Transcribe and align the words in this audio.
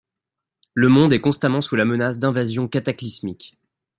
Le 0.73 0.89
monde 0.89 1.13
est 1.13 1.21
constamment 1.21 1.61
sous 1.61 1.75
la 1.75 1.85
menace 1.85 2.17
d'invasions 2.17 2.67
cataclysmiques. 2.67 3.55